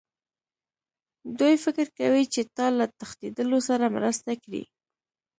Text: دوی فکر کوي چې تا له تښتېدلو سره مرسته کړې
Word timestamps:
دوی 1.39 1.55
فکر 1.63 1.87
کوي 1.97 2.23
چې 2.33 2.41
تا 2.55 2.65
له 2.77 2.85
تښتېدلو 2.99 3.59
سره 3.69 3.85
مرسته 3.97 4.31
کړې 4.43 4.63